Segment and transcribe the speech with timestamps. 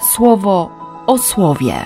[0.00, 0.70] słowo
[1.06, 1.84] o słowie.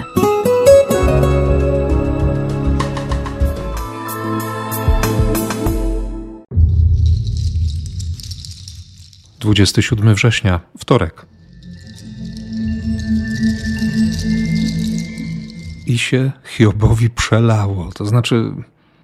[9.40, 11.26] Dwudziesty siódmy września, wtorek.
[15.86, 18.52] I się Hiobowi przelało, to znaczy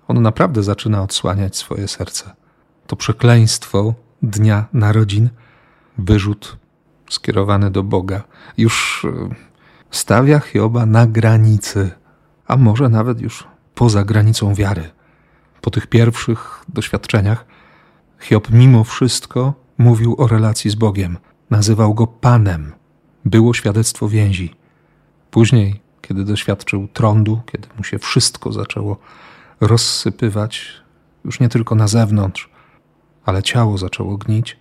[0.08, 2.30] on naprawdę zaczyna odsłaniać swoje serce.
[2.86, 5.29] To przekleństwo dnia narodzin,
[5.98, 6.56] wyrzut
[7.11, 8.23] skierowany do Boga,
[8.59, 9.34] już e,
[9.91, 11.91] stawia Hioba na granicy,
[12.46, 14.91] a może nawet już poza granicą wiary.
[15.60, 17.45] Po tych pierwszych doświadczeniach
[18.20, 21.19] Hiob mimo wszystko mówił o relacji z Bogiem,
[21.50, 22.73] nazywał go Panem.
[23.24, 24.55] Było świadectwo więzi.
[25.30, 28.97] Później, kiedy doświadczył trądu, kiedy mu się wszystko zaczęło
[29.61, 30.83] rozsypywać,
[31.24, 32.50] już nie tylko na zewnątrz,
[33.24, 34.56] ale ciało zaczęło gnić,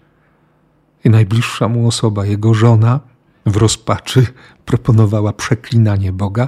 [1.09, 2.99] najbliższa mu osoba, jego żona,
[3.45, 4.27] w rozpaczy
[4.65, 6.47] proponowała przeklinanie Boga.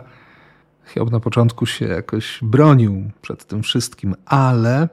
[0.85, 4.89] Hiob na początku się jakoś bronił przed tym wszystkim, ale,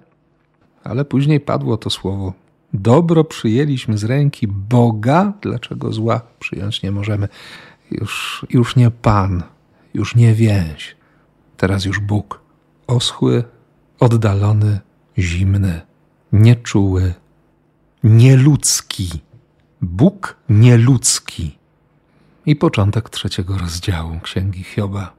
[0.84, 2.32] ale później padło to słowo.
[2.72, 7.28] Dobro przyjęliśmy z ręki Boga, dlaczego zła przyjąć nie możemy?
[7.90, 9.42] Już, już nie Pan,
[9.94, 10.96] już nie więź,
[11.56, 12.40] teraz już Bóg.
[12.86, 13.44] Oschły,
[14.00, 14.80] oddalony,
[15.18, 15.80] zimny,
[16.32, 17.14] nieczuły,
[18.04, 19.27] nieludzki.
[19.82, 21.58] Bóg nieludzki.
[22.46, 25.12] I początek trzeciego rozdziału Księgi Hioba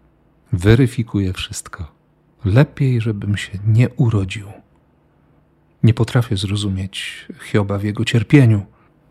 [0.54, 1.92] weryfikuje wszystko.
[2.46, 4.48] Lepiej, żebym się nie urodził.
[5.84, 8.66] Nie potrafię zrozumieć Hioba w jego cierpieniu,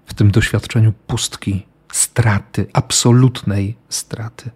[0.06, 4.50] w tym doświadczeniu pustki, straty, absolutnej straty,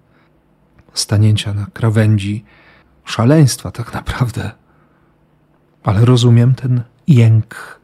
[0.94, 2.44] stanięcia na krawędzi
[3.04, 4.50] szaleństwa, tak naprawdę.
[5.82, 7.80] Ale rozumiem ten jęk,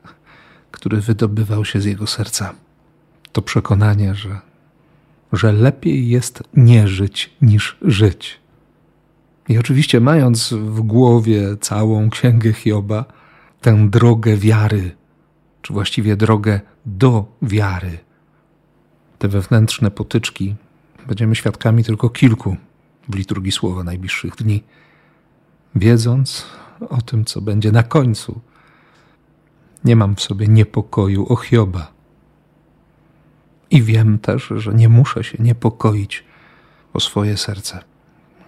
[0.70, 2.55] który wydobywał się z jego serca
[3.33, 4.41] to przekonanie, że,
[5.33, 8.41] że lepiej jest nie żyć niż żyć.
[9.48, 13.05] I oczywiście, mając w głowie całą księgę Hioba,
[13.61, 14.97] tę drogę wiary,
[15.62, 17.99] czy właściwie drogę do wiary,
[19.19, 20.55] te wewnętrzne potyczki,
[21.06, 22.56] będziemy świadkami tylko kilku
[23.09, 24.62] w liturgii słowa najbliższych dni,
[25.75, 26.47] wiedząc
[26.88, 28.41] o tym, co będzie na końcu.
[29.84, 31.97] Nie mam w sobie niepokoju o Hioba
[33.71, 36.25] i wiem też, że nie muszę się niepokoić
[36.93, 37.84] o swoje serce,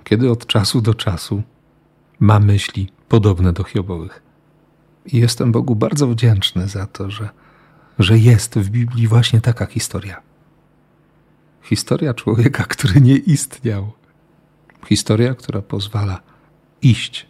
[0.05, 1.43] kiedy od czasu do czasu
[2.21, 4.23] ma myśli podobne do Hiobowych.
[5.07, 7.29] I jestem Bogu bardzo wdzięczny za to, że,
[7.99, 10.23] że jest w Biblii właśnie taka historia.
[11.63, 13.93] Historia człowieka, który nie istniał.
[14.87, 16.21] Historia, która pozwala
[16.83, 17.27] iść,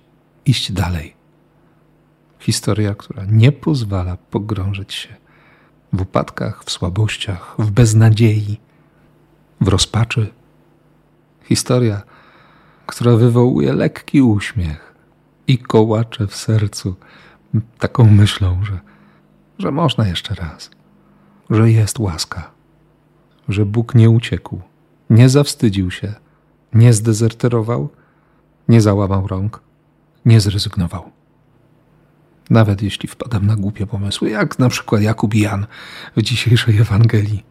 [0.46, 1.14] iść dalej.
[2.38, 5.16] Historia, która nie pozwala pogrążyć się
[5.92, 8.60] w upadkach, w słabościach, w beznadziei,
[9.60, 10.32] w rozpaczy.
[11.42, 12.02] Historia,
[12.86, 14.94] która wywołuje lekki uśmiech
[15.46, 16.94] i kołacze w sercu
[17.78, 18.80] taką myślą, że,
[19.58, 20.70] że można jeszcze raz,
[21.50, 22.50] że jest łaska,
[23.48, 24.60] że Bóg nie uciekł,
[25.10, 26.14] nie zawstydził się,
[26.74, 27.88] nie zdezerterował,
[28.68, 29.60] nie załamał rąk,
[30.24, 31.10] nie zrezygnował
[32.50, 35.66] nawet jeśli wpadam na głupie pomysły, jak na przykład Jakub Jan
[36.16, 37.44] w dzisiejszej Ewangelii.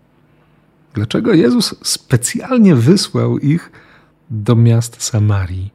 [0.93, 3.71] Dlaczego Jezus specjalnie wysłał ich
[4.29, 5.73] do miast Samarii?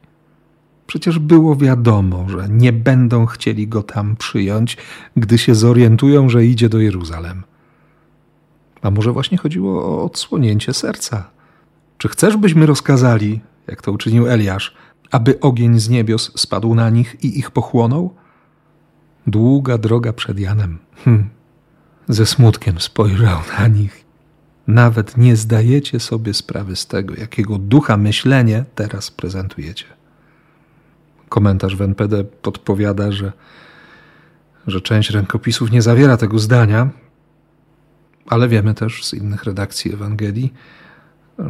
[0.87, 4.77] Przecież było wiadomo, że nie będą chcieli go tam przyjąć,
[5.17, 7.43] gdy się zorientują, że idzie do Jeruzalem.
[8.81, 11.29] A może właśnie chodziło o odsłonięcie serca?
[11.97, 14.75] Czy chcesz, byśmy rozkazali, jak to uczynił Eliasz,
[15.11, 18.15] aby ogień z niebios spadł na nich i ich pochłonął?
[19.27, 20.77] Długa droga przed Janem.
[21.03, 21.29] Hm.
[22.07, 24.05] Ze smutkiem spojrzał na nich.
[24.67, 29.85] Nawet nie zdajecie sobie sprawy z tego, jakiego ducha myślenie teraz prezentujecie.
[31.29, 33.31] Komentarz w NPD podpowiada, że,
[34.67, 36.89] że część rękopisów nie zawiera tego zdania,
[38.27, 40.53] ale wiemy też z innych redakcji Ewangelii,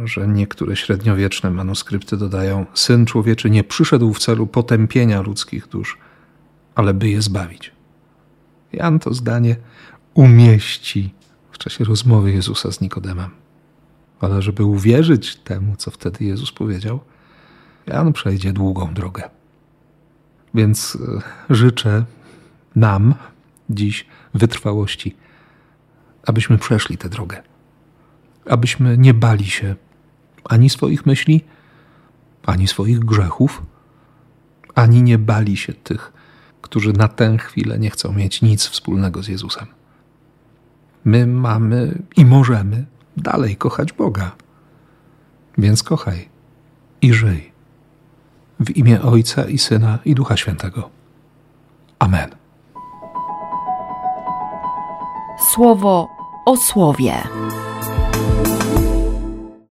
[0.04, 5.98] że niektóre średniowieczne manuskrypty dodają: Syn człowieczy nie przyszedł w celu potępienia ludzkich dusz,
[6.74, 7.75] ale by je zbawić.
[8.76, 9.56] Jan to zdanie
[10.14, 11.14] umieści
[11.50, 13.30] w czasie rozmowy Jezusa z Nikodemem.
[14.20, 17.00] Ale żeby uwierzyć temu, co wtedy Jezus powiedział,
[17.86, 19.30] Jan przejdzie długą drogę.
[20.54, 20.98] Więc
[21.50, 22.04] e, życzę
[22.76, 23.14] nam
[23.70, 25.16] dziś wytrwałości,
[26.26, 27.42] abyśmy przeszli tę drogę,
[28.50, 29.74] abyśmy nie bali się
[30.44, 31.44] ani swoich myśli,
[32.46, 33.62] ani swoich grzechów,
[34.74, 36.12] ani nie bali się tych
[36.66, 39.66] którzy na tę chwilę nie chcą mieć nic wspólnego z Jezusem.
[41.04, 42.86] My mamy i możemy
[43.16, 44.30] dalej kochać Boga.
[45.58, 46.28] Więc kochaj
[47.02, 47.52] i żyj.
[48.60, 50.90] W imię Ojca i Syna i Ducha Świętego.
[51.98, 52.30] Amen.
[55.52, 56.08] Słowo
[56.46, 57.22] o słowie.